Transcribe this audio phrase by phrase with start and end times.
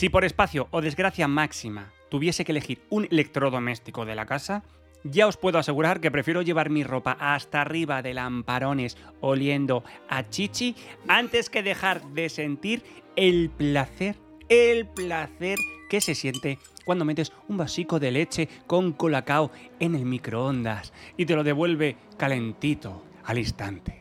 [0.00, 4.64] Si por espacio o desgracia máxima tuviese que elegir un electrodoméstico de la casa,
[5.04, 10.26] ya os puedo asegurar que prefiero llevar mi ropa hasta arriba de lamparones oliendo a
[10.26, 10.74] chichi
[11.06, 12.82] antes que dejar de sentir
[13.14, 14.16] el placer,
[14.48, 15.58] el placer
[15.90, 21.26] que se siente cuando metes un vasico de leche con colacao en el microondas y
[21.26, 23.99] te lo devuelve calentito al instante.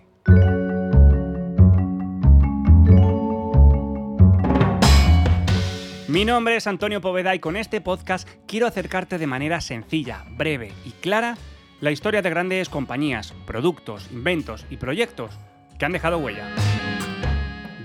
[6.19, 10.73] Mi nombre es Antonio Poveda y con este podcast quiero acercarte de manera sencilla, breve
[10.83, 11.37] y clara
[11.79, 15.39] la historia de grandes compañías, productos, inventos y proyectos
[15.79, 16.53] que han dejado huella.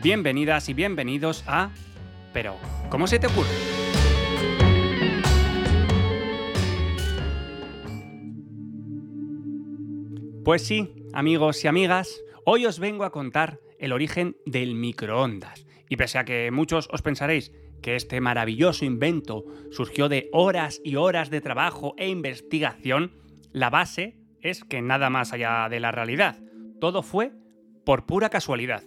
[0.02, 1.70] Bienvenidas y bienvenidos a...
[2.32, 2.56] Pero,
[2.90, 3.50] ¿cómo se te ocurre?
[10.44, 15.66] Pues sí, amigos y amigas, hoy os vengo a contar el origen del microondas.
[15.88, 17.52] Y pese a que muchos os pensaréis
[17.84, 23.12] que este maravilloso invento surgió de horas y horas de trabajo e investigación,
[23.52, 26.38] la base es que nada más allá de la realidad.
[26.80, 27.32] Todo fue
[27.84, 28.82] por pura casualidad.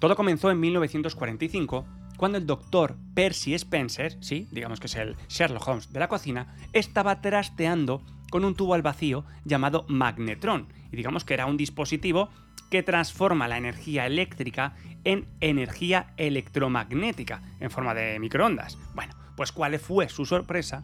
[0.00, 5.68] Todo comenzó en 1945, cuando el doctor Percy Spencer, sí, digamos que es el Sherlock
[5.68, 11.24] Holmes de la cocina, estaba trasteando con un tubo al vacío llamado magnetron, y digamos
[11.24, 12.30] que era un dispositivo
[12.72, 18.78] que transforma la energía eléctrica en energía electromagnética en forma de microondas.
[18.94, 20.82] Bueno, pues cuál fue su sorpresa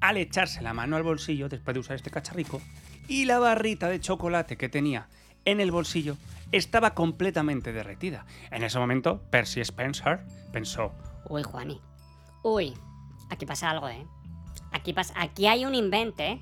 [0.00, 2.62] al echarse la mano al bolsillo después de usar este cacharrico
[3.06, 5.08] y la barrita de chocolate que tenía
[5.44, 6.16] en el bolsillo
[6.52, 8.24] estaba completamente derretida.
[8.50, 10.20] En ese momento, Percy Spencer
[10.54, 10.94] pensó:
[11.28, 11.82] Uy, Juani.
[12.42, 12.72] Uy,
[13.28, 14.06] aquí pasa algo, ¿eh?
[14.72, 16.40] Aquí, pasa, aquí hay un invento, ¿eh?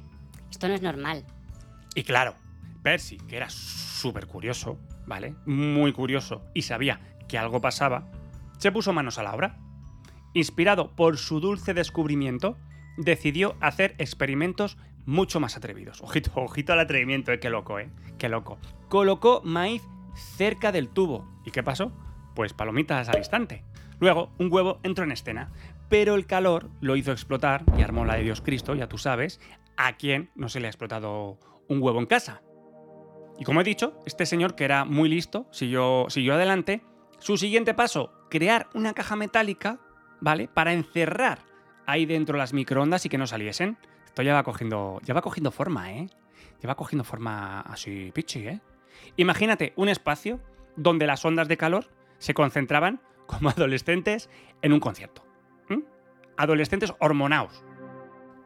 [0.52, 1.24] Esto no es normal.
[1.96, 2.36] Y claro,
[2.82, 5.34] Percy, que era súper curioso, ¿vale?
[5.46, 8.10] Muy curioso, y sabía que algo pasaba,
[8.58, 9.58] se puso manos a la obra.
[10.34, 12.56] Inspirado por su dulce descubrimiento,
[12.96, 16.02] decidió hacer experimentos mucho más atrevidos.
[16.02, 17.40] Ojito, ojito al atrevimiento, ¿eh?
[17.40, 17.90] Qué loco, ¿eh?
[18.18, 18.58] Qué loco.
[18.88, 19.82] Colocó maíz
[20.36, 21.26] cerca del tubo.
[21.44, 21.92] ¿Y qué pasó?
[22.34, 23.64] Pues palomitas al instante.
[24.00, 25.50] Luego, un huevo entró en escena,
[25.88, 29.40] pero el calor lo hizo explotar y armó la de Dios Cristo, ya tú sabes,
[29.76, 31.38] a quién no se le ha explotado
[31.68, 32.42] un huevo en casa.
[33.38, 36.82] Y como he dicho, este señor que era muy listo siguió, adelante.
[37.20, 39.78] Su siguiente paso, crear una caja metálica,
[40.20, 40.48] ¿vale?
[40.48, 41.40] Para encerrar
[41.86, 43.78] ahí dentro las microondas y que no saliesen.
[44.04, 46.08] Esto ya va cogiendo, ya va cogiendo forma, ¿eh?
[46.60, 48.60] Ya va cogiendo forma así pichi, ¿eh?
[49.16, 50.40] Imagínate un espacio
[50.76, 51.86] donde las ondas de calor
[52.18, 54.28] se concentraban como adolescentes
[54.62, 55.24] en un concierto.
[56.36, 57.64] Adolescentes hormonados.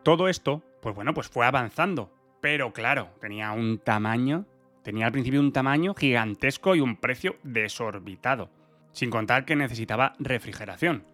[0.03, 2.11] Todo esto, pues bueno, pues fue avanzando.
[2.41, 4.47] Pero claro, tenía un tamaño
[4.83, 8.51] Tenía al principio un tamaño gigantesco y un precio desorbitado,
[8.93, 11.05] sin contar que necesitaba refrigeración.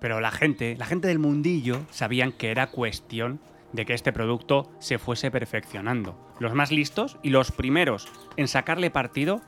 [0.00, 3.40] Pero la gente, la gente del mundillo, sabían que era cuestión
[3.72, 6.16] de que este producto se fuese perfeccionando.
[6.38, 9.40] Los más listos y los primeros en sacarle partido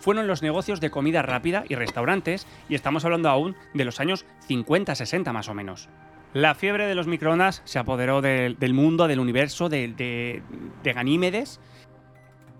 [0.00, 4.26] fueron los negocios de comida rápida y restaurantes, y estamos hablando aún de los años
[4.48, 5.88] 50-60 más o menos.
[6.34, 10.42] La fiebre de los microondas se apoderó del, mundo, del universo, de, de,
[10.82, 11.60] de Ganímedes,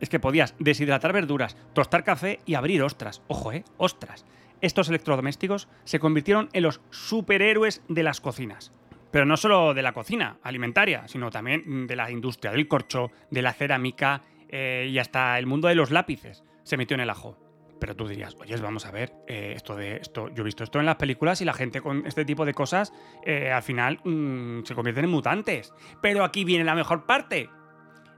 [0.03, 3.23] es que podías deshidratar verduras, tostar café y abrir ostras.
[3.29, 3.65] Ojo, ¿eh?
[3.79, 4.27] Ostras.
[4.61, 8.73] Estos electrodomésticos se convirtieron en los superhéroes de las cocinas.
[9.13, 13.43] Pero no solo de la cocina alimentaria, sino también de la industria del corcho, de
[13.43, 17.39] la cerámica eh, y hasta el mundo de los lápices se metió en el ajo.
[17.79, 20.81] Pero tú dirías, oye, vamos a ver, eh, esto de esto, yo he visto esto
[20.81, 22.93] en las películas y la gente con este tipo de cosas
[23.25, 25.73] eh, al final mm, se convierten en mutantes.
[26.01, 27.51] Pero aquí viene la mejor parte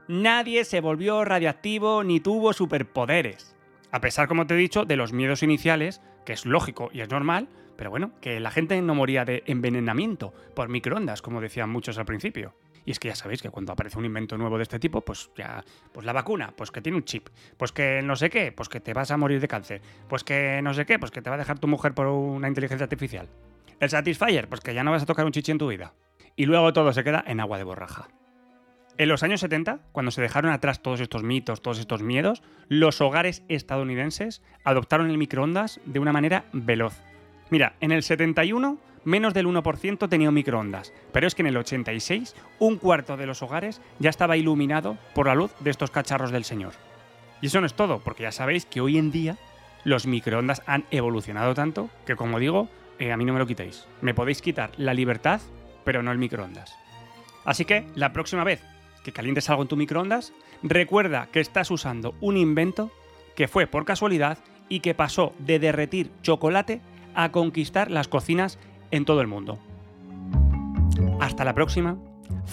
[0.07, 3.55] nadie se volvió radioactivo ni tuvo superpoderes.
[3.91, 7.09] A pesar, como te he dicho, de los miedos iniciales, que es lógico y es
[7.09, 11.97] normal, pero bueno, que la gente no moría de envenenamiento por microondas, como decían muchos
[11.97, 12.55] al principio.
[12.85, 15.31] Y es que ya sabéis que cuando aparece un invento nuevo de este tipo, pues
[15.35, 18.69] ya, pues la vacuna, pues que tiene un chip, pues que no sé qué, pues
[18.69, 21.29] que te vas a morir de cáncer, pues que no sé qué, pues que te
[21.29, 23.27] va a dejar tu mujer por una inteligencia artificial.
[23.79, 25.93] El Satisfyer, pues que ya no vas a tocar un chichi en tu vida.
[26.35, 28.07] Y luego todo se queda en agua de borraja.
[28.97, 33.01] En los años 70, cuando se dejaron atrás todos estos mitos, todos estos miedos, los
[33.01, 37.01] hogares estadounidenses adoptaron el microondas de una manera veloz.
[37.49, 42.35] Mira, en el 71 menos del 1% tenía microondas, pero es que en el 86
[42.59, 46.45] un cuarto de los hogares ya estaba iluminado por la luz de estos cacharros del
[46.45, 46.73] señor.
[47.41, 49.37] Y eso no es todo, porque ya sabéis que hoy en día
[49.83, 53.87] los microondas han evolucionado tanto que, como digo, eh, a mí no me lo quitéis.
[54.01, 55.41] Me podéis quitar la libertad,
[55.83, 56.75] pero no el microondas.
[57.43, 58.63] Así que la próxima vez
[59.05, 62.91] que calientes algo en tu microondas, recuerda que estás usando un invento
[63.35, 66.81] que fue por casualidad y que pasó de derretir chocolate
[67.13, 68.57] a conquistar las cocinas
[68.89, 69.59] en todo el mundo.
[71.19, 71.97] Hasta la próxima,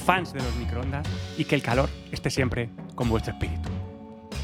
[0.04, 1.08] fans de los microondas,
[1.38, 3.70] y que el calor esté siempre con vuestro espíritu.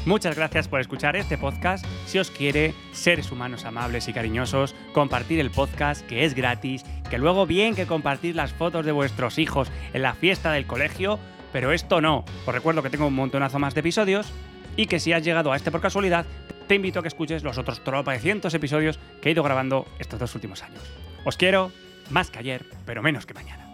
[0.05, 1.85] Muchas gracias por escuchar este podcast.
[2.07, 7.19] Si os quiere, seres humanos amables y cariñosos, compartir el podcast, que es gratis, que
[7.19, 11.19] luego bien que compartir las fotos de vuestros hijos en la fiesta del colegio,
[11.51, 12.25] pero esto no.
[12.45, 14.31] Os recuerdo que tengo un montonazo más de episodios
[14.75, 16.25] y que si has llegado a este por casualidad,
[16.67, 20.35] te invito a que escuches los otros tropecientos episodios que he ido grabando estos dos
[20.35, 20.83] últimos años.
[21.25, 21.71] Os quiero
[22.09, 23.68] más que ayer, pero menos que mañana.